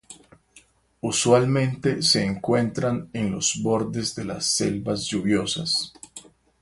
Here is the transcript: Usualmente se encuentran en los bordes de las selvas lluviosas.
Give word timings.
Usualmente 1.01 2.01
se 2.01 2.23
encuentran 2.25 3.11
en 3.13 3.29
los 3.29 3.61
bordes 3.61 4.15
de 4.15 4.25
las 4.25 4.47
selvas 4.47 5.05
lluviosas. 5.11 5.93